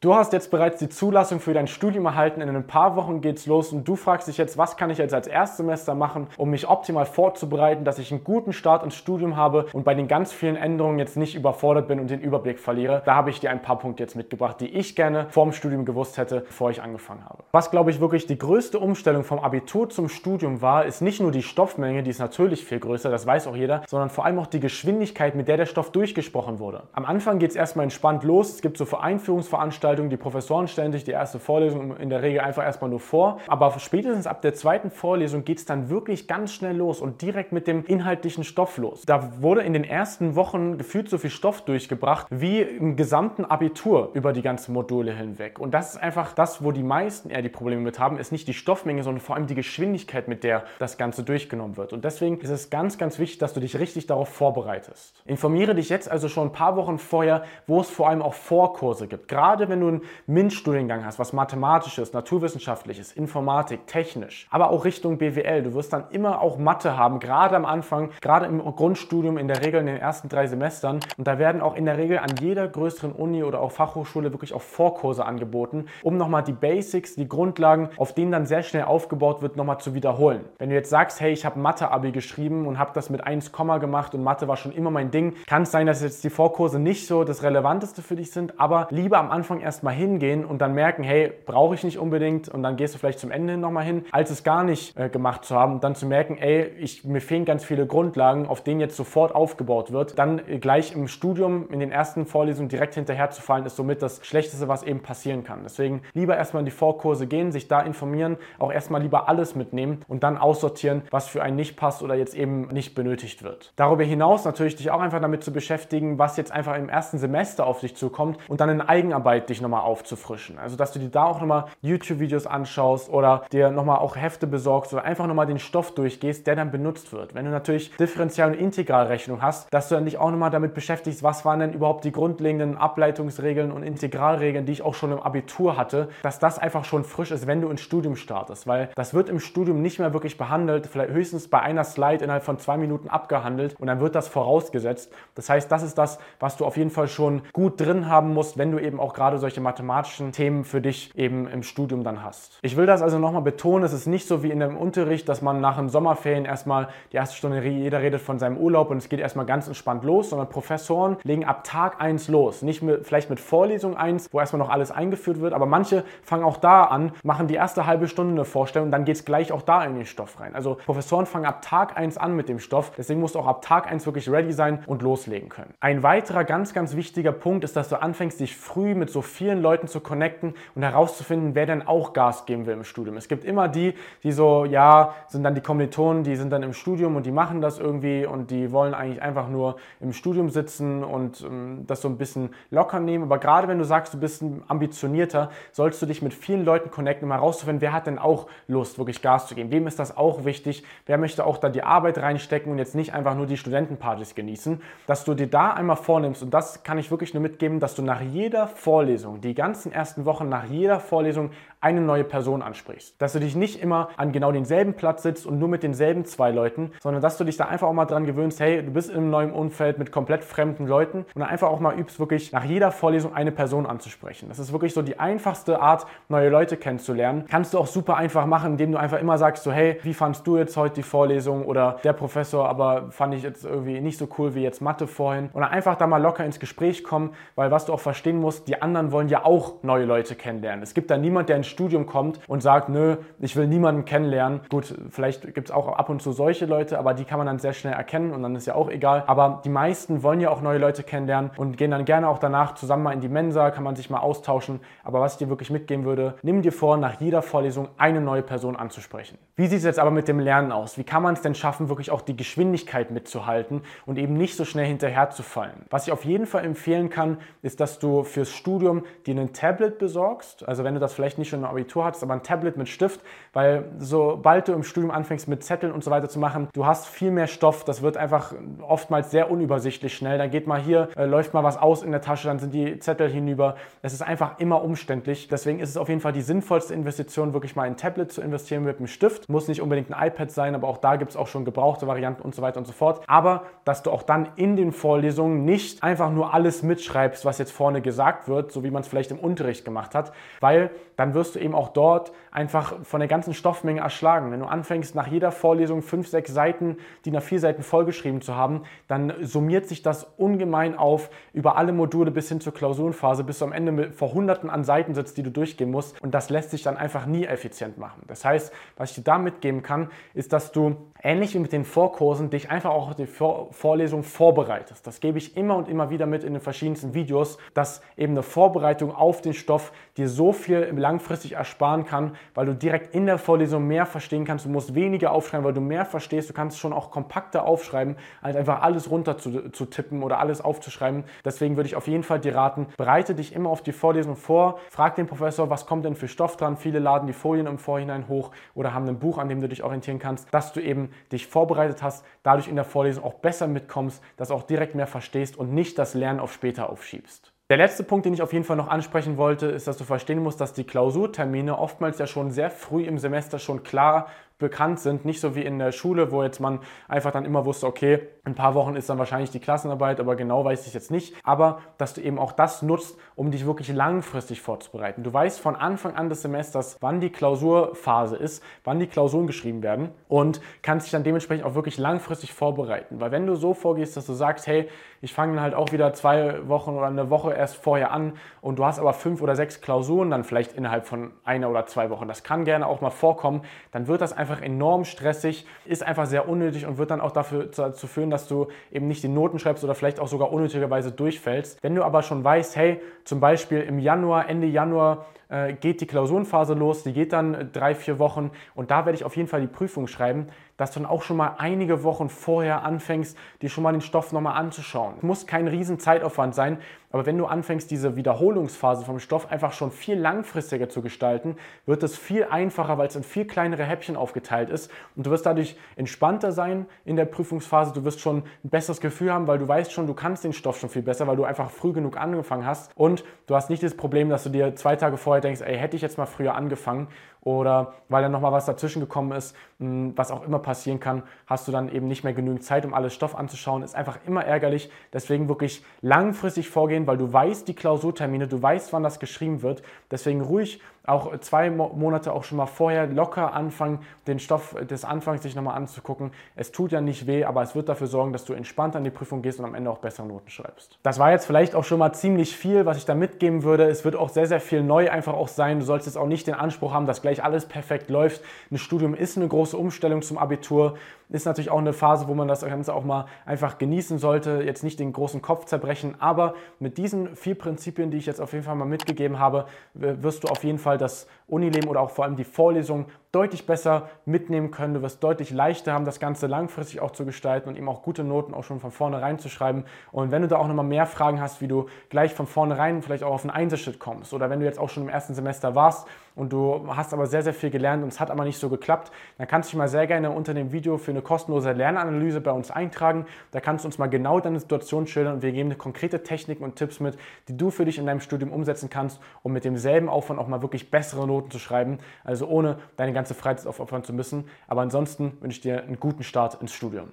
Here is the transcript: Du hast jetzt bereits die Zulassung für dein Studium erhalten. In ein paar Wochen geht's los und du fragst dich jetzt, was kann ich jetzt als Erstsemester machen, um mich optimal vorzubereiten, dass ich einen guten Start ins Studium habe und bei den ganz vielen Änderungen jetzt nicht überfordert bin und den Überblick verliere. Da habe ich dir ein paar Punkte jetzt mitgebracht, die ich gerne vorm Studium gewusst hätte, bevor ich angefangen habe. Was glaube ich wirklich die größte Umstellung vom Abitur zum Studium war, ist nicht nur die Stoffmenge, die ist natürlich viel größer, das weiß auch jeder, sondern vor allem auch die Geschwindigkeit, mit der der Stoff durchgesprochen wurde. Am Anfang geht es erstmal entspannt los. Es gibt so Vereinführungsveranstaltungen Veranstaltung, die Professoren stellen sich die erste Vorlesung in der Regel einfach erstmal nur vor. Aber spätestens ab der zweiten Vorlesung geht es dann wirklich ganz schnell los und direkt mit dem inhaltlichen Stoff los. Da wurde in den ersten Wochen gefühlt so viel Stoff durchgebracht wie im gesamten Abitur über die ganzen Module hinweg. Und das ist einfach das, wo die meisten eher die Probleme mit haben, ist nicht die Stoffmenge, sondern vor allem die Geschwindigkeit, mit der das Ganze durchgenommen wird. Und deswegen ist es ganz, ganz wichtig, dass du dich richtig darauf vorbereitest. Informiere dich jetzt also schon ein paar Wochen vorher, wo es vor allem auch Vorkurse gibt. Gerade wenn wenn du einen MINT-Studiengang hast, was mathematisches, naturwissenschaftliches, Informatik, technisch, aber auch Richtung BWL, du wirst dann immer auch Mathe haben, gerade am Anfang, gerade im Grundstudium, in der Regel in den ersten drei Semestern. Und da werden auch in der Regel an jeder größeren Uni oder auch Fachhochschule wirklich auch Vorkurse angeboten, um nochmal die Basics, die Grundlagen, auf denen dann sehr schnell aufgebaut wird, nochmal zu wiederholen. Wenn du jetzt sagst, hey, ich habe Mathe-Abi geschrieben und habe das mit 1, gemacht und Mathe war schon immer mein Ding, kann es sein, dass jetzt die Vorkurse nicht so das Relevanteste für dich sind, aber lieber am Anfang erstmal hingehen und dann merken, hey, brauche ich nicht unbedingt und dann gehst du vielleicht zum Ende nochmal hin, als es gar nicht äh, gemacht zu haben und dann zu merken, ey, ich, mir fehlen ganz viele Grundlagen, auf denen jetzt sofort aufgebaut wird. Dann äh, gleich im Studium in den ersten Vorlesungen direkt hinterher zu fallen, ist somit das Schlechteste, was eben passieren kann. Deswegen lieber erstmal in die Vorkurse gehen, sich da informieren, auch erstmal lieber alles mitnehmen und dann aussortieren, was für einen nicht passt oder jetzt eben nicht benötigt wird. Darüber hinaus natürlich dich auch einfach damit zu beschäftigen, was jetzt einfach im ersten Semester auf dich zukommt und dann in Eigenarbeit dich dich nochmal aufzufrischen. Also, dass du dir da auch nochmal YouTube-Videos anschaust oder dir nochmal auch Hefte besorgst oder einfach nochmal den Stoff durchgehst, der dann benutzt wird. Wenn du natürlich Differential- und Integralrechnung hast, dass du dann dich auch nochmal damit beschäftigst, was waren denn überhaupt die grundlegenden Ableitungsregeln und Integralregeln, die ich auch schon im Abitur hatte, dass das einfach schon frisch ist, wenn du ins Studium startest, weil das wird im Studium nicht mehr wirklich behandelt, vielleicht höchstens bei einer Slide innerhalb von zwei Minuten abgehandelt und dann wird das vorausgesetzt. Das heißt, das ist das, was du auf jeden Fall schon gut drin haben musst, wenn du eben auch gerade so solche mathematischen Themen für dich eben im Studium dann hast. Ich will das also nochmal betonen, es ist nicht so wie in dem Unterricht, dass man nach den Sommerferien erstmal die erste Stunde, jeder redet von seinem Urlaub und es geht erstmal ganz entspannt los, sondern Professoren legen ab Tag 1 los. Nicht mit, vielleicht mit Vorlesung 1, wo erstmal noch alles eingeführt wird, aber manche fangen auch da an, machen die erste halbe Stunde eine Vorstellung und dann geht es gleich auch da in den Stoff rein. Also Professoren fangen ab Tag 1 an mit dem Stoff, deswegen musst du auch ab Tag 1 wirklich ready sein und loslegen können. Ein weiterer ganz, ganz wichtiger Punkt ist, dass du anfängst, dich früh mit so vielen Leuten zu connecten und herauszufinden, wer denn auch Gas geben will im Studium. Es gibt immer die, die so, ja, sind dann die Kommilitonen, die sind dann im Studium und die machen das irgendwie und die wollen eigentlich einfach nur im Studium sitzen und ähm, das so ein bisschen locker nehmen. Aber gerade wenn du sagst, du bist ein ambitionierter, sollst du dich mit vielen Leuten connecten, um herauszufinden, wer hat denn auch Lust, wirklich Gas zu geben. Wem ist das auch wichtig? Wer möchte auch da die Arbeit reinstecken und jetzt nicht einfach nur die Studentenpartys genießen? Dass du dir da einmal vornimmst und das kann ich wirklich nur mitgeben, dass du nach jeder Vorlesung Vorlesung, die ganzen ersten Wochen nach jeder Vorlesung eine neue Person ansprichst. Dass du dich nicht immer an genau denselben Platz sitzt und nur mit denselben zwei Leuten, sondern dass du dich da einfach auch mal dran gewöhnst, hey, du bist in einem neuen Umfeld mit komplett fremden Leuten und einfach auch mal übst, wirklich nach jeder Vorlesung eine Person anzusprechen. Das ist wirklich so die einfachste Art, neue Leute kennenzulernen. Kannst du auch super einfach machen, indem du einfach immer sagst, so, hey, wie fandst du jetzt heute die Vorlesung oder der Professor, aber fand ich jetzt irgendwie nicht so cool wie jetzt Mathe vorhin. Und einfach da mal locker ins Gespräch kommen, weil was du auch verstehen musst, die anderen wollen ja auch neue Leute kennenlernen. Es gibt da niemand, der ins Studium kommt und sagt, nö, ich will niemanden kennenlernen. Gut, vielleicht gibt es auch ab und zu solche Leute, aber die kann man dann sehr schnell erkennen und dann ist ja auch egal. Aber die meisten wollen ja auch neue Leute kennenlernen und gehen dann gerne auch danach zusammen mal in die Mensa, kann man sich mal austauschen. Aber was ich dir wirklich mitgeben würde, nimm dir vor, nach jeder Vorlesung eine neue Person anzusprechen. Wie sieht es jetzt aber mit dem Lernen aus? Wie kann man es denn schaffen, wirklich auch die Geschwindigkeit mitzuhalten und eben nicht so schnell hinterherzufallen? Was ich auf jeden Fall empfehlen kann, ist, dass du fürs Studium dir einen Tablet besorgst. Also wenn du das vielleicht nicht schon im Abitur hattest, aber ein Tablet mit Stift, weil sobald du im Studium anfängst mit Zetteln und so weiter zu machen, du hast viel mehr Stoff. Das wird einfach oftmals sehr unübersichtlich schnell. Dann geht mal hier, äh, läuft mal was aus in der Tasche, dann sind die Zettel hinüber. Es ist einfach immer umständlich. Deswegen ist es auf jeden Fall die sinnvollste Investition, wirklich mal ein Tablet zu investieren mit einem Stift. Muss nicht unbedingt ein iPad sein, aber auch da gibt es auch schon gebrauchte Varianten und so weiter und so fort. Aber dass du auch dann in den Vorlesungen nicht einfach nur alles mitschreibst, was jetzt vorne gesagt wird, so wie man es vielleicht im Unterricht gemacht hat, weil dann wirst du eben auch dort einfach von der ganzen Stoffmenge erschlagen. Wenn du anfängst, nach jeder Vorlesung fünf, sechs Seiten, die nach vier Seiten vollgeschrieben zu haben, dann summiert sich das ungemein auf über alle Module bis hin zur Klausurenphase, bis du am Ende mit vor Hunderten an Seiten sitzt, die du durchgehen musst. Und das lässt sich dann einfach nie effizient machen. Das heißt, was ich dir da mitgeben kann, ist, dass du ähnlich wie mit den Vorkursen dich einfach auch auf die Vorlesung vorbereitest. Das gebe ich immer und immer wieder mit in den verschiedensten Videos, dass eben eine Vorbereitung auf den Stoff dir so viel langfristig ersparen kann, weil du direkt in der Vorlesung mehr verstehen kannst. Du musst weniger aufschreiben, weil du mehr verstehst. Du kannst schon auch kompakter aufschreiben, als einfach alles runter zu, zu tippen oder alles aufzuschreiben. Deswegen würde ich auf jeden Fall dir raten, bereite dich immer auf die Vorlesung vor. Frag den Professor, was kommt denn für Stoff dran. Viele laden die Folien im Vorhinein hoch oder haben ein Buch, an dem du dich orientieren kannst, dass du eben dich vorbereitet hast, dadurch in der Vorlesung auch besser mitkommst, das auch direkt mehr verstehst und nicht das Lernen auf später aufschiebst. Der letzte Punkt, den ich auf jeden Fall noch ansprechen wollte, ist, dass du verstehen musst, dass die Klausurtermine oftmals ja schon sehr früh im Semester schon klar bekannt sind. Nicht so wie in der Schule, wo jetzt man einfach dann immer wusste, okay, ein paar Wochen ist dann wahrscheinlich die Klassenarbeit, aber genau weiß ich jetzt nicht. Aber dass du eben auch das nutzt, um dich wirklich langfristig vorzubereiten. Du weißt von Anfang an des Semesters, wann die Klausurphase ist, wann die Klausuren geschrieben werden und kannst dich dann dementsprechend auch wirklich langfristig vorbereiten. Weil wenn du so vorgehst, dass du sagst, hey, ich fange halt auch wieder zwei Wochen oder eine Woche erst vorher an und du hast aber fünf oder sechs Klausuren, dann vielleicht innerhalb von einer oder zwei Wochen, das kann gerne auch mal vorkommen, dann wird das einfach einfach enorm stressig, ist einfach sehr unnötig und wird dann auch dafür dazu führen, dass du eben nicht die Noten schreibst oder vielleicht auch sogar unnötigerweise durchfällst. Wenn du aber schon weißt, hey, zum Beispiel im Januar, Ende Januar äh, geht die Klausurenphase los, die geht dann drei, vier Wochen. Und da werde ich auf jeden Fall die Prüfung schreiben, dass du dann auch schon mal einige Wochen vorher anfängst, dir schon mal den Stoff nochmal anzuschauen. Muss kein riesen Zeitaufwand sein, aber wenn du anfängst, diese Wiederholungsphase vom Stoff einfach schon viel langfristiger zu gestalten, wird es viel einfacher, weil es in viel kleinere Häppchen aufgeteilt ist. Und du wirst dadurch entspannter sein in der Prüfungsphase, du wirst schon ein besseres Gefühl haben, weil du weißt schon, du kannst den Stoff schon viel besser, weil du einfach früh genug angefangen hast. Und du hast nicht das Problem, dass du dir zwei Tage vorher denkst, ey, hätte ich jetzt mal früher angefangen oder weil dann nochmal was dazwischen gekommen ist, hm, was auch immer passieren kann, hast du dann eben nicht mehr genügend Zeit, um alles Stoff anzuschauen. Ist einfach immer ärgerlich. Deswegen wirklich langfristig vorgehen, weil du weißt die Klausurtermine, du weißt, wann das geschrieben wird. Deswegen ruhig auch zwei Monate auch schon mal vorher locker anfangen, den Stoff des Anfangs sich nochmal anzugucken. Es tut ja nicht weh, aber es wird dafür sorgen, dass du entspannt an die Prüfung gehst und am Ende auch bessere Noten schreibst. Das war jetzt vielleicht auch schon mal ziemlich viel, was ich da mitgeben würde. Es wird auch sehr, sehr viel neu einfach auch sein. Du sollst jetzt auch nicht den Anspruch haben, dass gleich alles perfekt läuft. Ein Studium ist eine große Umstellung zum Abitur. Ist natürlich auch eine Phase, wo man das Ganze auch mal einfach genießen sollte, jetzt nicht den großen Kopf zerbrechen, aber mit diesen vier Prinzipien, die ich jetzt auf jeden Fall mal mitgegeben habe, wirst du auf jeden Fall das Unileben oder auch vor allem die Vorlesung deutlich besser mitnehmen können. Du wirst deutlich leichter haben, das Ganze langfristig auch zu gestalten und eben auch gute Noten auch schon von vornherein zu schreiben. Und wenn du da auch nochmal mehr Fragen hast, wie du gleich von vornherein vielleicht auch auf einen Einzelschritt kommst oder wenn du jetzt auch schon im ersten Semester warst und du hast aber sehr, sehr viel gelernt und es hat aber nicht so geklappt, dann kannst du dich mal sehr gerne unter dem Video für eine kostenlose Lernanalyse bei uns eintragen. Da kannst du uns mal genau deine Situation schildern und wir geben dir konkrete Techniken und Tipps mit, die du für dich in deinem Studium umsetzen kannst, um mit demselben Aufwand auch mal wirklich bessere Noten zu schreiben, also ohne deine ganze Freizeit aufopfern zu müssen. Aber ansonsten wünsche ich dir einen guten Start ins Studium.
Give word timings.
Du 0.00 0.14
hast 0.14 0.34
jetzt 0.34 0.50
bereits 0.50 0.78
die 0.78 0.90
Zulassung 0.90 1.40
für 1.40 1.54
dein 1.54 1.66
Studium 1.66 2.04
erhalten. 2.04 2.42
In 2.42 2.50
ein 2.50 2.66
paar 2.66 2.96
Wochen 2.96 3.22
geht's 3.22 3.46
los 3.46 3.72
und 3.72 3.88
du 3.88 3.96
fragst 3.96 4.28
dich 4.28 4.36
jetzt, 4.36 4.58
was 4.58 4.76
kann 4.76 4.90
ich 4.90 4.98
jetzt 4.98 5.14
als 5.14 5.26
Erstsemester 5.26 5.94
machen, 5.94 6.26
um 6.36 6.50
mich 6.50 6.68
optimal 6.68 7.06
vorzubereiten, 7.06 7.86
dass 7.86 7.98
ich 7.98 8.12
einen 8.12 8.22
guten 8.22 8.52
Start 8.52 8.84
ins 8.84 8.94
Studium 8.94 9.36
habe 9.36 9.64
und 9.72 9.84
bei 9.84 9.94
den 9.94 10.06
ganz 10.06 10.34
vielen 10.34 10.56
Änderungen 10.56 10.98
jetzt 10.98 11.16
nicht 11.16 11.34
überfordert 11.34 11.88
bin 11.88 11.98
und 11.98 12.10
den 12.10 12.20
Überblick 12.20 12.58
verliere. 12.58 13.00
Da 13.06 13.14
habe 13.14 13.30
ich 13.30 13.40
dir 13.40 13.48
ein 13.48 13.62
paar 13.62 13.78
Punkte 13.78 14.02
jetzt 14.02 14.16
mitgebracht, 14.16 14.60
die 14.60 14.68
ich 14.68 14.96
gerne 14.96 15.28
vorm 15.30 15.52
Studium 15.52 15.86
gewusst 15.86 16.18
hätte, 16.18 16.42
bevor 16.42 16.68
ich 16.68 16.82
angefangen 16.82 17.24
habe. 17.24 17.44
Was 17.52 17.70
glaube 17.70 17.90
ich 17.90 17.98
wirklich 17.98 18.26
die 18.26 18.36
größte 18.36 18.78
Umstellung 18.78 19.24
vom 19.24 19.38
Abitur 19.38 19.88
zum 19.88 20.10
Studium 20.10 20.60
war, 20.60 20.84
ist 20.84 21.00
nicht 21.00 21.22
nur 21.22 21.32
die 21.32 21.42
Stoffmenge, 21.42 22.02
die 22.02 22.10
ist 22.10 22.20
natürlich 22.20 22.66
viel 22.66 22.80
größer, 22.80 23.10
das 23.10 23.26
weiß 23.26 23.46
auch 23.46 23.56
jeder, 23.56 23.80
sondern 23.88 24.10
vor 24.10 24.26
allem 24.26 24.38
auch 24.40 24.46
die 24.46 24.60
Geschwindigkeit, 24.60 25.34
mit 25.34 25.48
der 25.48 25.56
der 25.56 25.64
Stoff 25.64 25.90
durchgesprochen 25.90 26.58
wurde. 26.58 26.82
Am 26.92 27.06
Anfang 27.06 27.38
geht 27.38 27.48
es 27.48 27.56
erstmal 27.56 27.84
entspannt 27.84 28.24
los. 28.24 28.50
Es 28.50 28.60
gibt 28.60 28.76
so 28.76 28.84
Vereinführungsveranstaltungen 28.84 29.85
Veranstaltung, 29.86 30.10
die 30.10 30.16
Professoren 30.16 30.66
stellen 30.66 30.90
sich 30.90 31.04
die 31.04 31.12
erste 31.12 31.38
Vorlesung 31.38 31.96
in 31.98 32.10
der 32.10 32.20
Regel 32.20 32.40
einfach 32.40 32.64
erstmal 32.64 32.90
nur 32.90 32.98
vor. 32.98 33.38
Aber 33.46 33.72
spätestens 33.78 34.26
ab 34.26 34.42
der 34.42 34.52
zweiten 34.52 34.90
Vorlesung 34.90 35.44
geht 35.44 35.58
es 35.58 35.64
dann 35.64 35.88
wirklich 35.88 36.26
ganz 36.26 36.52
schnell 36.52 36.76
los 36.76 37.00
und 37.00 37.22
direkt 37.22 37.52
mit 37.52 37.68
dem 37.68 37.84
inhaltlichen 37.84 38.42
Stoff 38.42 38.78
los. 38.78 39.02
Da 39.06 39.40
wurde 39.40 39.62
in 39.62 39.72
den 39.72 39.84
ersten 39.84 40.34
Wochen 40.34 40.76
gefühlt 40.76 41.08
so 41.08 41.18
viel 41.18 41.30
Stoff 41.30 41.64
durchgebracht 41.64 42.26
wie 42.30 42.62
im 42.62 42.96
gesamten 42.96 43.44
Abitur 43.44 44.10
über 44.14 44.32
die 44.32 44.42
ganzen 44.42 44.72
Module 44.72 45.12
hinweg. 45.12 45.60
Und 45.60 45.72
das 45.72 45.90
ist 45.90 46.02
einfach 46.02 46.32
das, 46.32 46.64
wo 46.64 46.72
die 46.72 46.82
meisten 46.82 47.30
eher 47.30 47.42
die 47.42 47.48
Probleme 47.48 47.82
mit 47.82 48.00
haben, 48.00 48.18
ist 48.18 48.32
nicht 48.32 48.48
die 48.48 48.54
Stoffmenge, 48.54 49.04
sondern 49.04 49.20
vor 49.20 49.36
allem 49.36 49.46
die 49.46 49.54
Geschwindigkeit, 49.54 50.26
mit 50.26 50.42
der 50.42 50.64
das 50.80 50.98
Ganze 50.98 51.22
durchgenommen 51.22 51.76
wird. 51.76 51.92
Und 51.92 52.04
deswegen 52.04 52.40
ist 52.40 52.50
es 52.50 52.70
ganz, 52.70 52.98
ganz 52.98 53.20
wichtig, 53.20 53.38
dass 53.38 53.54
du 53.54 53.60
dich 53.60 53.78
richtig 53.78 54.08
darauf 54.08 54.30
vorbereitest. 54.30 55.14
Informiere 55.26 55.76
dich 55.76 55.90
jetzt 55.90 56.10
also 56.10 56.28
schon 56.28 56.48
ein 56.48 56.52
paar 56.52 56.74
Wochen 56.74 56.98
vorher, 56.98 57.44
wo 57.68 57.80
es 57.80 57.88
vor 57.88 58.08
allem 58.08 58.20
auch 58.20 58.34
Vorkurse 58.34 59.06
gibt. 59.06 59.28
Gerade 59.28 59.68
wenn 59.68 59.75
wenn 59.76 59.80
du 59.80 59.88
einen 59.88 60.02
MINT-Studiengang 60.26 61.04
hast, 61.04 61.18
was 61.18 61.32
mathematisches, 61.32 62.12
naturwissenschaftliches, 62.12 63.12
Informatik, 63.12 63.86
technisch, 63.86 64.46
aber 64.50 64.70
auch 64.70 64.84
Richtung 64.84 65.18
BWL, 65.18 65.62
du 65.62 65.74
wirst 65.74 65.92
dann 65.92 66.04
immer 66.10 66.40
auch 66.40 66.58
Mathe 66.58 66.96
haben, 66.96 67.20
gerade 67.20 67.56
am 67.56 67.66
Anfang, 67.66 68.10
gerade 68.20 68.46
im 68.46 68.58
Grundstudium, 68.58 69.38
in 69.38 69.48
der 69.48 69.64
Regel 69.64 69.80
in 69.80 69.86
den 69.86 69.98
ersten 69.98 70.28
drei 70.28 70.46
Semestern. 70.46 71.00
Und 71.16 71.26
da 71.26 71.38
werden 71.38 71.60
auch 71.60 71.76
in 71.76 71.84
der 71.84 71.98
Regel 71.98 72.18
an 72.18 72.30
jeder 72.40 72.66
größeren 72.68 73.12
Uni 73.12 73.44
oder 73.44 73.60
auch 73.60 73.72
Fachhochschule 73.72 74.32
wirklich 74.32 74.54
auch 74.54 74.62
Vorkurse 74.62 75.24
angeboten, 75.24 75.86
um 76.02 76.16
nochmal 76.16 76.42
die 76.42 76.52
Basics, 76.52 77.14
die 77.14 77.28
Grundlagen, 77.28 77.90
auf 77.96 78.14
denen 78.14 78.32
dann 78.32 78.46
sehr 78.46 78.62
schnell 78.62 78.84
aufgebaut 78.84 79.42
wird, 79.42 79.56
nochmal 79.56 79.78
zu 79.78 79.94
wiederholen. 79.94 80.44
Wenn 80.58 80.70
du 80.70 80.74
jetzt 80.74 80.90
sagst, 80.90 81.20
hey, 81.20 81.32
ich 81.32 81.44
habe 81.44 81.58
Mathe-Abi 81.58 82.12
geschrieben 82.12 82.66
und 82.66 82.78
habe 82.78 82.92
das 82.94 83.10
mit 83.10 83.26
1, 83.26 83.52
gemacht 83.52 84.14
und 84.14 84.22
Mathe 84.22 84.48
war 84.48 84.56
schon 84.56 84.72
immer 84.72 84.90
mein 84.90 85.10
Ding, 85.10 85.34
kann 85.46 85.62
es 85.62 85.70
sein, 85.70 85.86
dass 85.86 86.02
jetzt 86.02 86.22
die 86.24 86.30
Vorkurse 86.30 86.78
nicht 86.78 87.06
so 87.06 87.24
das 87.24 87.42
Relevanteste 87.42 88.02
für 88.02 88.16
dich 88.16 88.30
sind, 88.30 88.60
aber 88.60 88.86
lieber 88.90 89.18
am 89.18 89.30
Anfang 89.30 89.60
erstmal 89.66 89.94
hingehen 89.94 90.44
und 90.44 90.62
dann 90.62 90.72
merken, 90.72 91.02
hey, 91.02 91.32
brauche 91.44 91.74
ich 91.74 91.84
nicht 91.84 91.98
unbedingt 91.98 92.48
und 92.48 92.62
dann 92.62 92.76
gehst 92.76 92.94
du 92.94 92.98
vielleicht 92.98 93.18
zum 93.18 93.30
Ende 93.30 93.58
nochmal 93.58 93.84
hin, 93.84 94.04
als 94.12 94.30
es 94.30 94.44
gar 94.44 94.64
nicht 94.64 94.96
äh, 94.96 95.10
gemacht 95.10 95.44
zu 95.44 95.56
haben 95.56 95.74
und 95.74 95.84
dann 95.84 95.94
zu 95.94 96.06
merken, 96.06 96.38
ey, 96.38 96.68
ich, 96.78 97.04
mir 97.04 97.20
fehlen 97.20 97.44
ganz 97.44 97.64
viele 97.64 97.86
Grundlagen, 97.86 98.46
auf 98.46 98.62
denen 98.62 98.80
jetzt 98.80 98.96
sofort 98.96 99.34
aufgebaut 99.34 99.92
wird. 99.92 100.18
Dann 100.18 100.40
äh, 100.48 100.58
gleich 100.58 100.94
im 100.94 101.08
Studium 101.08 101.68
in 101.70 101.80
den 101.80 101.90
ersten 101.90 102.24
Vorlesungen 102.24 102.68
direkt 102.68 102.94
hinterher 102.94 103.30
zu 103.30 103.42
fallen, 103.42 103.66
ist 103.66 103.76
somit 103.76 104.02
das 104.02 104.24
Schlechteste, 104.24 104.68
was 104.68 104.84
eben 104.84 105.00
passieren 105.00 105.42
kann. 105.42 105.60
Deswegen 105.64 106.02
lieber 106.14 106.36
erstmal 106.36 106.60
in 106.60 106.66
die 106.66 106.70
Vorkurse 106.70 107.26
gehen, 107.26 107.50
sich 107.50 107.66
da 107.66 107.80
informieren, 107.80 108.36
auch 108.58 108.72
erstmal 108.72 109.02
lieber 109.02 109.28
alles 109.28 109.56
mitnehmen 109.56 110.00
und 110.06 110.22
dann 110.22 110.38
aussortieren, 110.38 111.02
was 111.10 111.28
für 111.28 111.42
einen 111.42 111.56
nicht 111.56 111.76
passt 111.76 112.02
oder 112.02 112.14
jetzt 112.14 112.34
eben 112.34 112.68
nicht 112.68 112.94
benötigt 112.94 113.42
wird. 113.42 113.72
Darüber 113.74 114.04
hinaus 114.04 114.44
natürlich 114.44 114.76
dich 114.76 114.90
auch 114.92 115.00
einfach 115.00 115.20
damit 115.20 115.42
zu 115.42 115.52
beschäftigen, 115.52 116.18
was 116.20 116.36
jetzt 116.36 116.52
einfach 116.52 116.76
im 116.76 116.88
ersten 116.88 117.18
Semester 117.18 117.66
auf 117.66 117.80
dich 117.80 117.96
zukommt 117.96 118.38
und 118.48 118.60
dann 118.60 118.68
in 118.68 118.80
Eigenarbeit 118.80 119.48
dich 119.48 119.55
dich 119.56 119.62
nochmal 119.62 119.82
aufzufrischen. 119.82 120.58
Also, 120.58 120.76
dass 120.76 120.92
du 120.92 120.98
dir 120.98 121.08
da 121.08 121.24
auch 121.24 121.40
nochmal 121.40 121.66
YouTube-Videos 121.82 122.46
anschaust 122.46 123.10
oder 123.10 123.44
dir 123.50 123.70
nochmal 123.70 123.98
auch 123.98 124.16
Hefte 124.16 124.46
besorgst 124.46 124.92
oder 124.92 125.04
einfach 125.04 125.26
nochmal 125.26 125.46
den 125.46 125.58
Stoff 125.58 125.94
durchgehst, 125.94 126.46
der 126.46 126.56
dann 126.56 126.70
benutzt 126.70 127.12
wird. 127.12 127.34
Wenn 127.34 127.44
du 127.44 127.50
natürlich 127.50 127.96
Differential- 127.96 128.50
und 128.50 128.58
Integralrechnung 128.58 129.42
hast, 129.42 129.72
dass 129.72 129.88
du 129.88 129.94
dann 129.94 130.04
dich 130.04 130.18
auch 130.18 130.30
nochmal 130.30 130.50
damit 130.50 130.74
beschäftigst, 130.74 131.22
was 131.22 131.44
waren 131.44 131.60
denn 131.60 131.72
überhaupt 131.72 132.04
die 132.04 132.12
grundlegenden 132.12 132.76
Ableitungsregeln 132.76 133.72
und 133.72 133.82
Integralregeln, 133.82 134.66
die 134.66 134.72
ich 134.72 134.82
auch 134.82 134.94
schon 134.94 135.12
im 135.12 135.20
Abitur 135.20 135.76
hatte, 135.76 136.08
dass 136.22 136.38
das 136.38 136.58
einfach 136.58 136.84
schon 136.84 137.04
frisch 137.04 137.30
ist, 137.30 137.46
wenn 137.46 137.60
du 137.60 137.70
ins 137.70 137.80
Studium 137.80 138.16
startest, 138.16 138.66
weil 138.66 138.90
das 138.94 139.14
wird 139.14 139.28
im 139.28 139.40
Studium 139.40 139.80
nicht 139.80 139.98
mehr 139.98 140.12
wirklich 140.12 140.36
behandelt, 140.36 140.86
vielleicht 140.86 141.10
höchstens 141.10 141.48
bei 141.48 141.60
einer 141.60 141.84
Slide 141.84 142.22
innerhalb 142.22 142.44
von 142.44 142.58
zwei 142.58 142.76
Minuten 142.76 143.08
abgehandelt 143.08 143.74
und 143.78 143.86
dann 143.86 144.00
wird 144.00 144.14
das 144.14 144.28
vorausgesetzt. 144.28 145.12
Das 145.34 145.48
heißt, 145.48 145.70
das 145.72 145.82
ist 145.82 145.96
das, 145.96 146.18
was 146.40 146.56
du 146.56 146.64
auf 146.64 146.76
jeden 146.76 146.90
Fall 146.90 147.08
schon 147.08 147.42
gut 147.52 147.80
drin 147.80 148.08
haben 148.08 148.34
musst, 148.34 148.58
wenn 148.58 148.72
du 148.72 148.78
eben 148.78 149.00
auch 149.00 149.14
gerade 149.14 149.38
so 149.38 149.45
solche 149.46 149.60
mathematischen 149.60 150.32
Themen 150.32 150.64
für 150.64 150.80
dich 150.80 151.16
eben 151.16 151.46
im 151.46 151.62
Studium 151.62 152.02
dann 152.02 152.24
hast. 152.24 152.58
Ich 152.62 152.76
will 152.76 152.84
das 152.84 153.00
also 153.00 153.20
nochmal 153.20 153.42
betonen, 153.42 153.84
es 153.84 153.92
ist 153.92 154.08
nicht 154.08 154.26
so 154.26 154.42
wie 154.42 154.50
in 154.50 154.58
dem 154.58 154.76
Unterricht, 154.76 155.28
dass 155.28 155.40
man 155.40 155.60
nach 155.60 155.76
den 155.76 155.88
Sommerferien 155.88 156.44
erstmal 156.44 156.88
die 157.12 157.16
erste 157.16 157.36
Stunde, 157.36 157.64
jeder 157.64 158.02
redet 158.02 158.20
von 158.20 158.40
seinem 158.40 158.56
Urlaub 158.56 158.90
und 158.90 158.96
es 158.96 159.08
geht 159.08 159.20
erstmal 159.20 159.46
ganz 159.46 159.68
entspannt 159.68 160.02
los, 160.02 160.30
sondern 160.30 160.48
Professoren 160.48 161.18
legen 161.22 161.44
ab 161.44 161.62
Tag 161.62 162.00
1 162.00 162.26
los. 162.26 162.62
Nicht 162.62 162.82
mit, 162.82 163.06
vielleicht 163.06 163.30
mit 163.30 163.38
Vorlesung 163.38 163.96
1, 163.96 164.30
wo 164.32 164.40
erstmal 164.40 164.58
noch 164.58 164.68
alles 164.68 164.90
eingeführt 164.90 165.40
wird, 165.40 165.52
aber 165.52 165.66
manche 165.66 166.02
fangen 166.24 166.42
auch 166.42 166.56
da 166.56 166.82
an, 166.82 167.12
machen 167.22 167.46
die 167.46 167.54
erste 167.54 167.86
halbe 167.86 168.08
Stunde 168.08 168.32
eine 168.32 168.44
Vorstellung 168.44 168.88
und 168.88 168.92
dann 168.92 169.04
geht 169.04 169.14
es 169.14 169.24
gleich 169.24 169.52
auch 169.52 169.62
da 169.62 169.84
in 169.84 169.94
den 169.94 170.06
Stoff 170.06 170.40
rein. 170.40 170.56
Also 170.56 170.78
Professoren 170.86 171.26
fangen 171.26 171.46
ab 171.46 171.62
Tag 171.62 171.96
1 171.96 172.18
an 172.18 172.34
mit 172.34 172.48
dem 172.48 172.58
Stoff, 172.58 172.90
deswegen 172.98 173.20
musst 173.20 173.36
du 173.36 173.38
auch 173.38 173.46
ab 173.46 173.62
Tag 173.62 173.88
1 173.88 174.06
wirklich 174.06 174.28
ready 174.28 174.52
sein 174.52 174.80
und 174.86 175.02
loslegen 175.02 175.50
können. 175.50 175.72
Ein 175.78 176.02
weiterer 176.02 176.42
ganz, 176.42 176.74
ganz 176.74 176.96
wichtiger 176.96 177.30
Punkt 177.30 177.62
ist, 177.62 177.76
dass 177.76 177.88
du 177.88 178.02
anfängst, 178.02 178.40
dich 178.40 178.56
früh 178.56 178.96
mit 178.96 179.08
so 179.08 179.22
vielen 179.36 179.60
Leuten 179.60 179.86
zu 179.86 180.00
connecten 180.00 180.54
und 180.74 180.82
herauszufinden, 180.82 181.54
wer 181.54 181.66
denn 181.66 181.86
auch 181.86 182.14
Gas 182.14 182.46
geben 182.46 182.64
will 182.64 182.72
im 182.72 182.84
Studium. 182.84 183.16
Es 183.18 183.28
gibt 183.28 183.44
immer 183.44 183.68
die, 183.68 183.94
die 184.22 184.32
so, 184.32 184.64
ja, 184.64 185.14
sind 185.28 185.44
dann 185.44 185.54
die 185.54 185.60
Kommilitonen, 185.60 186.24
die 186.24 186.36
sind 186.36 186.50
dann 186.50 186.62
im 186.62 186.72
Studium 186.72 187.16
und 187.16 187.26
die 187.26 187.32
machen 187.32 187.60
das 187.60 187.78
irgendwie 187.78 188.24
und 188.24 188.50
die 188.50 188.72
wollen 188.72 188.94
eigentlich 188.94 189.20
einfach 189.20 189.48
nur 189.48 189.76
im 190.00 190.14
Studium 190.14 190.48
sitzen 190.48 191.04
und 191.04 191.42
ähm, 191.42 191.84
das 191.86 192.00
so 192.00 192.08
ein 192.08 192.16
bisschen 192.16 192.50
locker 192.70 192.98
nehmen. 192.98 193.24
Aber 193.24 193.38
gerade 193.38 193.68
wenn 193.68 193.78
du 193.78 193.84
sagst, 193.84 194.14
du 194.14 194.18
bist 194.18 194.40
ein 194.40 194.62
ambitionierter, 194.68 195.50
sollst 195.72 196.00
du 196.00 196.06
dich 196.06 196.22
mit 196.22 196.32
vielen 196.32 196.64
Leuten 196.64 196.90
connecten, 196.90 197.26
um 197.26 197.32
herauszufinden, 197.32 197.82
wer 197.82 197.92
hat 197.92 198.06
denn 198.06 198.18
auch 198.18 198.46
Lust, 198.68 198.98
wirklich 198.98 199.20
Gas 199.20 199.48
zu 199.48 199.54
geben. 199.54 199.70
Wem 199.70 199.86
ist 199.86 199.98
das 199.98 200.16
auch 200.16 200.46
wichtig? 200.46 200.82
Wer 201.04 201.18
möchte 201.18 201.44
auch 201.44 201.58
da 201.58 201.68
die 201.68 201.82
Arbeit 201.82 202.18
reinstecken 202.18 202.72
und 202.72 202.78
jetzt 202.78 202.94
nicht 202.94 203.12
einfach 203.12 203.34
nur 203.34 203.46
die 203.46 203.58
Studentenpartys 203.58 204.34
genießen? 204.34 204.80
Dass 205.06 205.24
du 205.24 205.34
dir 205.34 205.46
da 205.46 205.72
einmal 205.72 205.96
vornimmst 205.96 206.42
und 206.42 206.54
das 206.54 206.82
kann 206.82 206.96
ich 206.96 207.10
wirklich 207.10 207.34
nur 207.34 207.42
mitgeben, 207.42 207.80
dass 207.80 207.94
du 207.94 208.02
nach 208.02 208.20
jeder 208.20 208.66
Vorlesung 208.68 209.25
Vorlesung, 209.26 209.40
die 209.40 209.54
ganzen 209.54 209.92
ersten 209.92 210.24
Wochen 210.24 210.48
nach 210.48 210.64
jeder 210.64 211.00
Vorlesung 211.00 211.50
eine 211.80 212.00
neue 212.00 212.24
Person 212.24 212.62
ansprichst. 212.62 213.20
Dass 213.20 213.32
du 213.32 213.38
dich 213.38 213.54
nicht 213.54 213.82
immer 213.82 214.08
an 214.16 214.32
genau 214.32 214.50
denselben 214.50 214.94
Platz 214.94 215.22
sitzt 215.22 215.46
und 215.46 215.58
nur 215.58 215.68
mit 215.68 215.82
denselben 215.82 216.24
zwei 216.24 216.50
Leuten, 216.50 216.92
sondern 217.00 217.22
dass 217.22 217.36
du 217.36 217.44
dich 217.44 217.56
da 217.56 217.66
einfach 217.66 217.86
auch 217.86 217.92
mal 217.92 218.06
dran 218.06 218.24
gewöhnst, 218.24 218.60
hey, 218.60 218.82
du 218.82 218.90
bist 218.90 219.10
in 219.10 219.16
einem 219.16 219.30
neuen 219.30 219.52
Umfeld 219.52 219.98
mit 219.98 220.10
komplett 220.10 220.44
fremden 220.44 220.86
Leuten 220.86 221.26
und 221.34 221.42
einfach 221.42 221.68
auch 221.68 221.80
mal 221.80 221.98
übst, 221.98 222.18
wirklich 222.18 222.52
nach 222.52 222.64
jeder 222.64 222.90
Vorlesung 222.90 223.34
eine 223.34 223.52
Person 223.52 223.86
anzusprechen. 223.86 224.48
Das 224.48 224.58
ist 224.58 224.72
wirklich 224.72 224.94
so 224.94 225.02
die 225.02 225.18
einfachste 225.18 225.80
Art, 225.80 226.06
neue 226.28 226.48
Leute 226.48 226.76
kennenzulernen. 226.76 227.44
Kannst 227.48 227.74
du 227.74 227.78
auch 227.78 227.86
super 227.86 228.16
einfach 228.16 228.46
machen, 228.46 228.72
indem 228.72 228.92
du 228.92 228.98
einfach 228.98 229.20
immer 229.20 229.38
sagst, 229.38 229.64
so, 229.64 229.72
hey, 229.72 229.98
wie 230.02 230.14
fandst 230.14 230.46
du 230.46 230.56
jetzt 230.56 230.76
heute 230.76 230.96
die 230.96 231.02
Vorlesung 231.02 231.64
oder 231.64 231.98
der 232.04 232.14
Professor, 232.14 232.68
aber 232.68 233.10
fand 233.10 233.34
ich 233.34 233.42
jetzt 233.42 233.64
irgendwie 233.64 234.00
nicht 234.00 234.18
so 234.18 234.28
cool 234.38 234.54
wie 234.54 234.62
jetzt 234.62 234.80
Mathe 234.80 235.06
vorhin. 235.06 235.50
Und 235.52 235.62
einfach 235.62 235.96
da 235.96 236.06
mal 236.06 236.22
locker 236.22 236.44
ins 236.44 236.58
Gespräch 236.58 237.04
kommen, 237.04 237.30
weil 237.54 237.70
was 237.70 237.84
du 237.86 237.92
auch 237.92 238.00
verstehen 238.00 238.40
musst, 238.40 238.66
die 238.66 238.80
anderen 238.82 239.12
wollen 239.12 239.15
ja 239.28 239.44
auch 239.44 239.82
neue 239.82 240.04
Leute 240.04 240.34
kennenlernen. 240.34 240.82
Es 240.82 240.94
gibt 240.94 241.10
da 241.10 241.16
niemand, 241.16 241.48
der 241.48 241.56
ins 241.56 241.66
Studium 241.66 242.06
kommt 242.06 242.40
und 242.48 242.62
sagt, 242.62 242.88
nö, 242.88 243.16
ich 243.40 243.56
will 243.56 243.66
niemanden 243.66 244.04
kennenlernen. 244.04 244.60
Gut, 244.68 244.94
vielleicht 245.10 245.54
gibt 245.54 245.68
es 245.68 245.74
auch 245.74 245.88
ab 245.88 246.08
und 246.08 246.22
zu 246.22 246.32
solche 246.32 246.66
Leute, 246.66 246.98
aber 246.98 247.14
die 247.14 247.24
kann 247.24 247.38
man 247.38 247.46
dann 247.46 247.58
sehr 247.58 247.72
schnell 247.72 247.94
erkennen 247.94 248.32
und 248.32 248.42
dann 248.42 248.54
ist 248.54 248.66
ja 248.66 248.74
auch 248.74 248.90
egal. 248.90 249.24
Aber 249.26 249.60
die 249.64 249.68
meisten 249.68 250.22
wollen 250.22 250.40
ja 250.40 250.50
auch 250.50 250.62
neue 250.62 250.78
Leute 250.78 251.02
kennenlernen 251.02 251.50
und 251.56 251.76
gehen 251.76 251.90
dann 251.90 252.04
gerne 252.04 252.28
auch 252.28 252.38
danach 252.38 252.74
zusammen 252.74 253.02
mal 253.02 253.12
in 253.12 253.20
die 253.20 253.28
Mensa, 253.28 253.70
kann 253.70 253.84
man 253.84 253.96
sich 253.96 254.10
mal 254.10 254.20
austauschen. 254.20 254.80
Aber 255.04 255.20
was 255.20 255.32
ich 255.32 255.38
dir 255.38 255.48
wirklich 255.48 255.70
mitgeben 255.70 256.04
würde, 256.04 256.34
nimm 256.42 256.62
dir 256.62 256.72
vor, 256.72 256.96
nach 256.96 257.20
jeder 257.20 257.42
Vorlesung 257.42 257.88
eine 257.98 258.20
neue 258.20 258.42
Person 258.42 258.76
anzusprechen. 258.76 259.38
Wie 259.56 259.66
sieht 259.66 259.78
es 259.78 259.84
jetzt 259.84 259.98
aber 259.98 260.10
mit 260.10 260.28
dem 260.28 260.38
Lernen 260.38 260.72
aus? 260.72 260.98
Wie 260.98 261.04
kann 261.04 261.22
man 261.22 261.34
es 261.34 261.42
denn 261.42 261.54
schaffen, 261.54 261.88
wirklich 261.88 262.10
auch 262.10 262.20
die 262.20 262.36
Geschwindigkeit 262.36 263.10
mitzuhalten 263.10 263.82
und 264.04 264.18
eben 264.18 264.34
nicht 264.34 264.56
so 264.56 264.64
schnell 264.64 264.86
hinterherzufallen? 264.86 265.86
Was 265.90 266.06
ich 266.06 266.12
auf 266.12 266.24
jeden 266.24 266.46
Fall 266.46 266.64
empfehlen 266.64 267.10
kann, 267.10 267.38
ist, 267.62 267.80
dass 267.80 267.98
du 267.98 268.24
fürs 268.24 268.50
Studium 268.50 268.95
dir 269.26 269.32
einen 269.32 269.52
Tablet 269.52 269.98
besorgst. 269.98 270.66
Also 270.66 270.84
wenn 270.84 270.94
du 270.94 271.00
das 271.00 271.14
vielleicht 271.14 271.38
nicht 271.38 271.48
schon 271.48 271.60
im 271.60 271.66
Abitur 271.66 272.04
hattest, 272.04 272.22
aber 272.22 272.34
ein 272.34 272.42
Tablet 272.42 272.76
mit 272.76 272.88
Stift, 272.88 273.20
weil 273.52 273.90
sobald 273.98 274.68
du 274.68 274.72
im 274.72 274.82
Studium 274.82 275.10
anfängst 275.10 275.48
mit 275.48 275.64
Zetteln 275.64 275.92
und 275.92 276.04
so 276.04 276.10
weiter 276.10 276.28
zu 276.28 276.38
machen, 276.38 276.68
du 276.72 276.86
hast 276.86 277.06
viel 277.06 277.30
mehr 277.30 277.46
Stoff. 277.46 277.84
Das 277.84 278.02
wird 278.02 278.16
einfach 278.16 278.54
oftmals 278.80 279.30
sehr 279.30 279.50
unübersichtlich 279.50 280.14
schnell. 280.14 280.38
Dann 280.38 280.50
geht 280.50 280.66
mal 280.66 280.80
hier, 280.80 281.08
äh, 281.16 281.24
läuft 281.24 281.54
mal 281.54 281.64
was 281.64 281.76
aus 281.76 282.02
in 282.02 282.10
der 282.10 282.20
Tasche, 282.20 282.48
dann 282.48 282.58
sind 282.58 282.72
die 282.74 282.98
Zettel 282.98 283.28
hinüber. 283.28 283.76
Es 284.02 284.12
ist 284.12 284.22
einfach 284.22 284.58
immer 284.58 284.82
umständlich. 284.82 285.48
Deswegen 285.48 285.80
ist 285.80 285.90
es 285.90 285.96
auf 285.96 286.08
jeden 286.08 286.20
Fall 286.20 286.32
die 286.32 286.42
sinnvollste 286.42 286.94
Investition, 286.94 287.52
wirklich 287.52 287.76
mal 287.76 287.82
ein 287.84 287.96
Tablet 287.96 288.32
zu 288.32 288.40
investieren 288.40 288.84
mit 288.84 288.98
einem 288.98 289.06
Stift. 289.06 289.48
Muss 289.48 289.68
nicht 289.68 289.80
unbedingt 289.80 290.12
ein 290.12 290.26
iPad 290.26 290.50
sein, 290.50 290.74
aber 290.74 290.88
auch 290.88 290.98
da 290.98 291.16
gibt 291.16 291.30
es 291.30 291.36
auch 291.36 291.46
schon 291.46 291.64
gebrauchte 291.64 292.06
Varianten 292.06 292.42
und 292.42 292.54
so 292.54 292.62
weiter 292.62 292.78
und 292.78 292.86
so 292.86 292.92
fort. 292.92 293.22
Aber 293.26 293.64
dass 293.84 294.02
du 294.02 294.10
auch 294.10 294.22
dann 294.22 294.48
in 294.56 294.76
den 294.76 294.92
Vorlesungen 294.92 295.64
nicht 295.64 296.02
einfach 296.02 296.30
nur 296.30 296.54
alles 296.54 296.82
mitschreibst, 296.82 297.44
was 297.44 297.58
jetzt 297.58 297.72
vorne 297.72 298.00
gesagt 298.00 298.48
wird, 298.48 298.72
so 298.72 298.82
wie 298.86 298.90
man 298.90 299.02
es 299.02 299.08
vielleicht 299.08 299.30
im 299.30 299.38
Unterricht 299.38 299.84
gemacht 299.84 300.14
hat, 300.14 300.32
weil 300.60 300.90
dann 301.16 301.34
wirst 301.34 301.54
du 301.54 301.58
eben 301.58 301.74
auch 301.74 301.88
dort 301.88 302.32
einfach 302.50 303.04
von 303.04 303.20
der 303.20 303.28
ganzen 303.28 303.54
Stoffmenge 303.54 304.00
erschlagen. 304.00 304.50
Wenn 304.50 304.60
du 304.60 304.66
anfängst, 304.66 305.14
nach 305.14 305.26
jeder 305.26 305.52
Vorlesung 305.52 306.02
fünf, 306.02 306.28
sechs 306.28 306.52
Seiten, 306.52 306.98
die 307.24 307.30
nach 307.30 307.42
vier 307.42 307.60
Seiten 307.60 307.82
vollgeschrieben 307.82 308.40
zu 308.40 308.54
haben, 308.54 308.82
dann 309.08 309.32
summiert 309.42 309.88
sich 309.88 310.02
das 310.02 310.24
ungemein 310.36 310.96
auf 310.96 311.30
über 311.52 311.76
alle 311.76 311.92
Module 311.92 312.30
bis 312.30 312.48
hin 312.48 312.60
zur 312.60 312.72
Klausurenphase, 312.72 313.44
bis 313.44 313.58
du 313.58 313.64
am 313.64 313.72
Ende 313.72 313.92
mit 313.92 314.14
vor 314.14 314.32
Hunderten 314.32 314.70
an 314.70 314.84
Seiten 314.84 315.14
sitzt, 315.14 315.36
die 315.36 315.42
du 315.42 315.50
durchgehen 315.50 315.90
musst. 315.90 316.20
Und 316.22 316.34
das 316.34 316.50
lässt 316.50 316.70
sich 316.70 316.82
dann 316.82 316.96
einfach 316.96 317.26
nie 317.26 317.44
effizient 317.44 317.98
machen. 317.98 318.22
Das 318.26 318.44
heißt, 318.44 318.72
was 318.96 319.10
ich 319.10 319.16
dir 319.16 319.22
da 319.22 319.38
mitgeben 319.38 319.82
kann, 319.82 320.10
ist, 320.34 320.52
dass 320.52 320.72
du 320.72 320.96
ähnlich 321.22 321.54
wie 321.54 321.58
mit 321.58 321.72
den 321.72 321.84
Vorkursen 321.84 322.50
dich 322.50 322.70
einfach 322.70 322.90
auch 322.90 323.10
auf 323.10 323.14
die 323.16 323.26
Vorlesung 323.26 324.22
vorbereitest. 324.22 325.06
Das 325.06 325.20
gebe 325.20 325.38
ich 325.38 325.56
immer 325.56 325.76
und 325.76 325.88
immer 325.88 326.10
wieder 326.10 326.26
mit 326.26 326.44
in 326.44 326.52
den 326.52 326.62
verschiedensten 326.62 327.14
Videos, 327.14 327.58
dass 327.74 328.02
eben 328.16 328.32
eine 328.32 328.42
Vorbereitung 328.42 329.14
auf 329.14 329.42
den 329.42 329.54
Stoff 329.54 329.92
dir 330.16 330.28
so 330.28 330.52
viel 330.52 330.92
langfristig 330.96 331.52
ersparen 331.52 332.04
kann, 332.04 332.36
weil 332.54 332.66
du 332.66 332.74
direkt 332.74 333.14
in 333.14 333.26
der 333.26 333.38
Vorlesung 333.38 333.86
mehr 333.86 334.06
verstehen 334.06 334.44
kannst. 334.44 334.64
Du 334.64 334.70
musst 334.70 334.94
weniger 334.94 335.32
aufschreiben, 335.32 335.64
weil 335.64 335.72
du 335.72 335.80
mehr 335.80 336.04
verstehst. 336.04 336.48
Du 336.48 336.54
kannst 336.54 336.78
schon 336.78 336.92
auch 336.92 337.10
kompakter 337.10 337.66
aufschreiben, 337.66 338.16
als 338.42 338.56
einfach 338.56 338.82
alles 338.82 339.10
runter 339.10 339.38
zu, 339.38 339.70
zu 339.70 339.86
tippen 339.86 340.22
oder 340.22 340.38
alles 340.38 340.60
aufzuschreiben. 340.60 341.24
Deswegen 341.44 341.76
würde 341.76 341.88
ich 341.88 341.96
auf 341.96 342.08
jeden 342.08 342.22
Fall 342.22 342.40
dir 342.40 342.54
raten, 342.54 342.86
bereite 342.96 343.34
dich 343.34 343.54
immer 343.54 343.70
auf 343.70 343.82
die 343.82 343.92
Vorlesung 343.92 344.36
vor. 344.36 344.78
Frag 344.90 345.16
den 345.16 345.26
Professor, 345.26 345.70
was 345.70 345.86
kommt 345.86 346.04
denn 346.04 346.16
für 346.16 346.28
Stoff 346.28 346.56
dran. 346.56 346.76
Viele 346.76 346.98
laden 346.98 347.26
die 347.26 347.32
Folien 347.32 347.66
im 347.66 347.78
Vorhinein 347.78 348.28
hoch 348.28 348.50
oder 348.74 348.94
haben 348.94 349.08
ein 349.08 349.18
Buch, 349.18 349.38
an 349.38 349.48
dem 349.48 349.60
du 349.60 349.68
dich 349.68 349.82
orientieren 349.82 350.18
kannst, 350.18 350.52
dass 350.52 350.72
du 350.72 350.80
eben 350.80 351.10
dich 351.32 351.46
vorbereitet 351.46 352.02
hast, 352.02 352.24
dadurch 352.42 352.68
in 352.68 352.76
der 352.76 352.84
Vorlesung 352.84 353.24
auch 353.24 353.34
besser 353.34 353.66
mitkommst, 353.66 354.22
das 354.36 354.50
auch 354.50 354.62
direkt 354.62 354.94
mehr 354.94 355.06
verstehst 355.06 355.56
und 355.56 355.72
nicht 355.72 355.98
das 355.98 356.14
Lernen 356.14 356.40
auf 356.40 356.52
später 356.52 356.90
aufschiebst. 356.90 357.52
Der 357.68 357.78
letzte 357.78 358.04
Punkt, 358.04 358.24
den 358.24 358.32
ich 358.32 358.42
auf 358.42 358.52
jeden 358.52 358.64
Fall 358.64 358.76
noch 358.76 358.86
ansprechen 358.86 359.36
wollte, 359.38 359.66
ist, 359.66 359.88
dass 359.88 359.96
du 359.96 360.04
verstehen 360.04 360.40
musst, 360.40 360.60
dass 360.60 360.72
die 360.72 360.84
Klausurtermine 360.84 361.76
oftmals 361.76 362.18
ja 362.18 362.28
schon 362.28 362.52
sehr 362.52 362.70
früh 362.70 363.02
im 363.02 363.18
Semester 363.18 363.58
schon 363.58 363.82
klar 363.82 364.28
bekannt 364.58 365.00
sind. 365.00 365.24
Nicht 365.24 365.40
so 365.40 365.54
wie 365.54 365.62
in 365.62 365.78
der 365.78 365.92
Schule, 365.92 366.32
wo 366.32 366.42
jetzt 366.42 366.60
man 366.60 366.80
einfach 367.08 367.30
dann 367.30 367.44
immer 367.44 367.64
wusste, 367.66 367.86
okay, 367.86 368.28
ein 368.44 368.54
paar 368.54 368.74
Wochen 368.74 368.96
ist 368.96 369.10
dann 369.10 369.18
wahrscheinlich 369.18 369.50
die 369.50 369.60
Klassenarbeit, 369.60 370.20
aber 370.20 370.36
genau 370.36 370.64
weiß 370.64 370.86
ich 370.86 370.94
jetzt 370.94 371.10
nicht. 371.10 371.34
Aber 371.44 371.80
dass 371.98 372.14
du 372.14 372.22
eben 372.22 372.38
auch 372.38 372.52
das 372.52 372.82
nutzt, 372.82 373.18
um 373.34 373.50
dich 373.50 373.66
wirklich 373.66 373.88
langfristig 373.88 374.60
vorzubereiten. 374.60 375.22
Du 375.22 375.32
weißt 375.32 375.60
von 375.60 375.76
Anfang 375.76 376.14
an 376.14 376.28
des 376.28 376.42
Semesters, 376.42 376.96
wann 377.00 377.20
die 377.20 377.30
Klausurphase 377.30 378.36
ist, 378.36 378.62
wann 378.84 378.98
die 378.98 379.08
Klausuren 379.08 379.46
geschrieben 379.46 379.82
werden 379.82 380.10
und 380.28 380.60
kannst 380.82 381.06
dich 381.06 381.12
dann 381.12 381.24
dementsprechend 381.24 381.66
auch 381.66 381.74
wirklich 381.74 381.98
langfristig 381.98 382.54
vorbereiten. 382.54 383.20
Weil 383.20 383.32
wenn 383.32 383.46
du 383.46 383.56
so 383.56 383.74
vorgehst, 383.74 384.16
dass 384.16 384.26
du 384.26 384.32
sagst, 384.32 384.66
hey, 384.66 384.88
ich 385.20 385.34
fange 385.34 385.60
halt 385.60 385.74
auch 385.74 385.90
wieder 385.92 386.12
zwei 386.12 386.68
Wochen 386.68 386.90
oder 386.90 387.06
eine 387.06 387.30
Woche 387.30 387.52
erst 387.52 387.76
vorher 387.76 388.12
an 388.12 388.34
und 388.60 388.78
du 388.78 388.84
hast 388.84 389.00
aber 389.00 389.12
fünf 389.12 389.42
oder 389.42 389.56
sechs 389.56 389.80
Klausuren, 389.80 390.30
dann 390.30 390.44
vielleicht 390.44 390.74
innerhalb 390.74 391.06
von 391.06 391.32
einer 391.44 391.68
oder 391.68 391.86
zwei 391.86 392.10
Wochen, 392.10 392.28
das 392.28 392.44
kann 392.44 392.64
gerne 392.64 392.86
auch 392.86 393.00
mal 393.00 393.10
vorkommen, 393.10 393.62
dann 393.90 394.06
wird 394.06 394.20
das 394.20 394.32
einfach 394.32 394.45
einfach 394.50 394.62
enorm 394.62 395.04
stressig, 395.04 395.66
ist 395.84 396.02
einfach 396.02 396.26
sehr 396.26 396.48
unnötig 396.48 396.86
und 396.86 396.98
wird 396.98 397.10
dann 397.10 397.20
auch 397.20 397.32
dafür 397.32 397.66
dazu 397.66 398.06
führen, 398.06 398.30
dass 398.30 398.46
du 398.46 398.68
eben 398.92 399.08
nicht 399.08 399.22
die 399.22 399.28
Noten 399.28 399.58
schreibst 399.58 399.82
oder 399.82 399.94
vielleicht 399.94 400.20
auch 400.20 400.28
sogar 400.28 400.52
unnötigerweise 400.52 401.10
durchfällst. 401.10 401.82
Wenn 401.82 401.94
du 401.94 402.04
aber 402.04 402.22
schon 402.22 402.44
weißt, 402.44 402.76
hey, 402.76 403.00
zum 403.24 403.40
Beispiel 403.40 403.80
im 403.80 403.98
Januar, 403.98 404.48
Ende 404.48 404.68
Januar 404.68 405.26
äh, 405.48 405.72
geht 405.74 406.00
die 406.00 406.06
Klausurenphase 406.06 406.74
los, 406.74 407.02
die 407.02 407.12
geht 407.12 407.32
dann 407.32 407.70
drei, 407.72 407.94
vier 407.94 408.18
Wochen. 408.18 408.50
Und 408.74 408.90
da 408.90 409.06
werde 409.06 409.16
ich 409.16 409.24
auf 409.24 409.36
jeden 409.36 409.48
Fall 409.48 409.60
die 409.60 409.66
Prüfung 409.66 410.06
schreiben, 410.06 410.46
dass 410.76 410.92
du 410.92 411.00
dann 411.00 411.08
auch 411.08 411.22
schon 411.22 411.36
mal 411.36 411.56
einige 411.58 412.02
Wochen 412.02 412.28
vorher 412.28 412.82
anfängst, 412.82 413.36
dir 413.62 413.70
schon 413.70 413.82
mal 413.82 413.92
den 413.92 414.00
Stoff 414.00 414.32
nochmal 414.32 414.56
anzuschauen. 414.56 415.14
Muss 415.22 415.46
kein 415.46 415.68
riesen 415.68 415.98
Zeitaufwand 415.98 416.54
sein, 416.54 416.78
aber 417.16 417.24
wenn 417.24 417.38
du 417.38 417.46
anfängst, 417.46 417.90
diese 417.90 418.16
Wiederholungsphase 418.16 419.04
vom 419.04 419.20
Stoff 419.20 419.50
einfach 419.50 419.72
schon 419.72 419.90
viel 419.90 420.18
langfristiger 420.18 420.90
zu 420.90 421.00
gestalten, 421.00 421.56
wird 421.86 422.02
es 422.02 422.18
viel 422.18 422.44
einfacher, 422.44 422.98
weil 422.98 423.08
es 423.08 423.16
in 423.16 423.22
viel 423.22 423.46
kleinere 423.46 423.84
Häppchen 423.84 424.16
aufgeteilt 424.16 424.68
ist. 424.68 424.90
Und 425.14 425.26
du 425.26 425.30
wirst 425.30 425.46
dadurch 425.46 425.76
entspannter 425.94 426.52
sein 426.52 426.84
in 427.06 427.16
der 427.16 427.24
Prüfungsphase, 427.24 427.94
du 427.94 428.04
wirst 428.04 428.20
schon 428.20 428.42
ein 428.64 428.68
besseres 428.68 429.00
Gefühl 429.00 429.32
haben, 429.32 429.46
weil 429.46 429.58
du 429.58 429.66
weißt 429.66 429.92
schon, 429.92 430.06
du 430.06 430.12
kannst 430.12 430.44
den 430.44 430.52
Stoff 430.52 430.78
schon 430.78 430.90
viel 430.90 431.02
besser, 431.02 431.26
weil 431.26 431.36
du 431.36 431.44
einfach 431.44 431.70
früh 431.70 431.92
genug 431.92 432.18
angefangen 432.18 432.66
hast. 432.66 432.90
Und 432.96 433.24
du 433.46 433.54
hast 433.54 433.70
nicht 433.70 433.82
das 433.82 433.96
Problem, 433.96 434.28
dass 434.28 434.44
du 434.44 434.50
dir 434.50 434.74
zwei 434.74 434.96
Tage 434.96 435.16
vorher 435.16 435.35
denkst, 435.40 435.60
ey, 435.60 435.76
hätte 435.76 435.96
ich 435.96 436.02
jetzt 436.02 436.18
mal 436.18 436.26
früher 436.26 436.54
angefangen 436.54 437.08
oder 437.46 437.94
weil 438.08 438.22
dann 438.22 438.32
nochmal 438.32 438.50
was 438.50 438.66
dazwischen 438.66 438.98
gekommen 438.98 439.30
ist, 439.30 439.54
hm, 439.78 440.12
was 440.16 440.32
auch 440.32 440.44
immer 440.44 440.58
passieren 440.58 440.98
kann, 440.98 441.22
hast 441.46 441.68
du 441.68 441.72
dann 441.72 441.88
eben 441.88 442.08
nicht 442.08 442.24
mehr 442.24 442.32
genügend 442.32 442.64
Zeit, 442.64 442.84
um 442.84 442.92
alles 442.92 443.14
Stoff 443.14 443.36
anzuschauen. 443.36 443.84
Ist 443.84 443.94
einfach 443.94 444.18
immer 444.26 444.44
ärgerlich. 444.44 444.90
Deswegen 445.12 445.48
wirklich 445.48 445.84
langfristig 446.00 446.68
vorgehen, 446.68 447.06
weil 447.06 447.18
du 447.18 447.32
weißt 447.32 447.68
die 447.68 447.74
Klausurtermine, 447.74 448.48
du 448.48 448.60
weißt, 448.60 448.92
wann 448.92 449.04
das 449.04 449.20
geschrieben 449.20 449.62
wird. 449.62 449.82
Deswegen 450.10 450.40
ruhig 450.40 450.80
auch 451.06 451.38
zwei 451.38 451.70
Monate 451.70 452.32
auch 452.32 452.44
schon 452.44 452.58
mal 452.58 452.66
vorher 452.66 453.06
locker 453.06 453.52
anfangen, 453.54 454.00
den 454.26 454.38
Stoff 454.38 454.74
des 454.90 455.04
Anfangs 455.04 455.42
sich 455.42 455.54
nochmal 455.54 455.76
anzugucken. 455.76 456.32
Es 456.56 456.72
tut 456.72 456.92
ja 456.92 457.00
nicht 457.00 457.26
weh, 457.26 457.44
aber 457.44 457.62
es 457.62 457.76
wird 457.76 457.88
dafür 457.88 458.08
sorgen, 458.08 458.32
dass 458.32 458.44
du 458.44 458.52
entspannt 458.54 458.96
an 458.96 459.04
die 459.04 459.10
Prüfung 459.10 459.42
gehst 459.42 459.60
und 459.60 459.66
am 459.66 459.74
Ende 459.74 459.90
auch 459.90 459.98
bessere 459.98 460.26
Noten 460.26 460.50
schreibst. 460.50 460.98
Das 461.04 461.18
war 461.18 461.30
jetzt 461.30 461.46
vielleicht 461.46 461.74
auch 461.74 461.84
schon 461.84 462.00
mal 462.00 462.12
ziemlich 462.12 462.56
viel, 462.56 462.86
was 462.86 462.96
ich 462.96 463.04
da 463.04 463.14
mitgeben 463.14 463.62
würde. 463.62 463.84
Es 463.84 464.04
wird 464.04 464.16
auch 464.16 464.30
sehr, 464.30 464.46
sehr 464.46 464.60
viel 464.60 464.82
neu 464.82 465.08
einfach 465.26 465.38
auch 465.38 465.48
sein. 465.48 465.80
Du 465.80 465.84
sollst 465.84 466.06
jetzt 466.06 466.16
auch 466.16 466.26
nicht 466.26 466.46
den 466.46 466.54
Anspruch 466.54 466.92
haben, 466.92 467.06
dass 467.06 467.22
gleich 467.22 467.42
alles 467.42 467.66
perfekt 467.66 468.10
läuft. 468.10 468.42
Ein 468.70 468.78
Studium 468.78 469.14
ist 469.14 469.36
eine 469.36 469.48
große 469.48 469.76
Umstellung 469.76 470.22
zum 470.22 470.38
Abitur. 470.38 470.96
Ist 471.28 471.46
natürlich 471.46 471.70
auch 471.70 471.78
eine 471.78 471.92
Phase, 471.92 472.28
wo 472.28 472.34
man 472.34 472.46
das 472.46 472.60
Ganze 472.60 472.94
auch 472.94 473.04
mal 473.04 473.26
einfach 473.44 473.78
genießen 473.78 474.18
sollte, 474.18 474.62
jetzt 474.64 474.84
nicht 474.84 475.00
den 475.00 475.12
großen 475.12 475.42
Kopf 475.42 475.64
zerbrechen, 475.64 476.14
aber 476.20 476.54
mit 476.78 476.98
diesen 476.98 477.34
vier 477.34 477.56
Prinzipien, 477.56 478.12
die 478.12 478.18
ich 478.18 478.26
jetzt 478.26 478.40
auf 478.40 478.52
jeden 478.52 478.64
Fall 478.64 478.76
mal 478.76 478.84
mitgegeben 478.84 479.40
habe, 479.40 479.66
wirst 479.94 480.44
du 480.44 480.48
auf 480.48 480.62
jeden 480.62 480.78
Fall 480.78 480.98
das 480.98 481.26
Unileben 481.48 481.88
oder 481.88 482.00
auch 482.00 482.10
vor 482.10 482.24
allem 482.24 482.36
die 482.36 482.44
Vorlesung 482.44 483.06
deutlich 483.36 483.66
besser 483.66 484.08
mitnehmen 484.24 484.70
können. 484.70 484.94
Du 484.94 485.02
wirst 485.02 485.22
deutlich 485.22 485.50
leichter 485.50 485.92
haben, 485.92 486.06
das 486.06 486.20
Ganze 486.20 486.46
langfristig 486.46 487.00
auch 487.00 487.10
zu 487.10 487.26
gestalten 487.26 487.68
und 487.68 487.76
eben 487.76 487.86
auch 487.86 488.00
gute 488.00 488.24
Noten 488.24 488.54
auch 488.54 488.64
schon 488.64 488.80
von 488.80 488.90
vornherein 488.90 489.38
zu 489.38 489.50
schreiben. 489.50 489.84
Und 490.10 490.30
wenn 490.30 490.40
du 490.40 490.48
da 490.48 490.56
auch 490.56 490.66
nochmal 490.66 490.86
mehr 490.86 491.04
Fragen 491.04 491.38
hast, 491.38 491.60
wie 491.60 491.68
du 491.68 491.86
gleich 492.08 492.32
von 492.32 492.46
vornherein 492.46 493.02
vielleicht 493.02 493.22
auch 493.22 493.34
auf 493.34 493.42
einen 493.42 493.50
Einzelschritt 493.50 493.98
kommst 493.98 494.32
oder 494.32 494.48
wenn 494.48 494.60
du 494.60 494.64
jetzt 494.64 494.78
auch 494.78 494.88
schon 494.88 495.02
im 495.02 495.10
ersten 495.10 495.34
Semester 495.34 495.74
warst 495.74 496.08
und 496.36 496.52
du 496.52 496.86
hast 496.94 497.12
aber 497.12 497.26
sehr, 497.26 497.42
sehr 497.42 497.54
viel 497.54 497.70
gelernt 497.70 498.04
und 498.04 498.10
es 498.10 498.20
hat 498.20 498.30
aber 498.30 498.44
nicht 498.44 498.58
so 498.58 498.68
geklappt, 498.68 499.10
dann 499.38 499.48
kannst 499.48 499.68
du 499.68 499.72
dich 499.72 499.78
mal 499.78 499.88
sehr 499.88 500.06
gerne 500.06 500.30
unter 500.30 500.54
dem 500.54 500.70
Video 500.70 500.98
für 500.98 501.10
eine 501.10 501.22
kostenlose 501.22 501.72
Lernanalyse 501.72 502.40
bei 502.40 502.52
uns 502.52 502.70
eintragen. 502.70 503.26
Da 503.50 503.60
kannst 503.60 503.84
du 503.84 503.88
uns 503.88 503.98
mal 503.98 504.06
genau 504.06 504.38
deine 504.38 504.60
Situation 504.60 505.06
schildern 505.08 505.34
und 505.34 505.42
wir 505.42 505.50
geben 505.50 505.70
dir 505.70 505.76
konkrete 505.76 506.22
Techniken 506.22 506.62
und 506.62 506.76
Tipps 506.76 507.00
mit, 507.00 507.18
die 507.48 507.56
du 507.56 507.70
für 507.70 507.84
dich 507.84 507.98
in 507.98 508.06
deinem 508.06 508.20
Studium 508.20 508.52
umsetzen 508.52 508.90
kannst, 508.90 509.18
um 509.42 509.52
mit 509.52 509.64
demselben 509.64 510.08
Aufwand 510.08 510.38
auch 510.38 510.46
mal 510.46 510.62
wirklich 510.62 510.90
bessere 510.90 511.26
Noten 511.26 511.50
zu 511.50 511.58
schreiben, 511.58 511.98
also 512.22 512.46
ohne 512.46 512.78
deine 512.96 513.12
ganze 513.12 513.34
Freizeit 513.34 513.66
aufopfern 513.66 514.04
zu 514.04 514.12
müssen. 514.12 514.44
Aber 514.68 514.82
ansonsten 514.82 515.38
wünsche 515.40 515.56
ich 515.56 515.62
dir 515.62 515.82
einen 515.82 515.98
guten 515.98 516.22
Start 516.22 516.60
ins 516.60 516.72
Studium. 516.72 517.08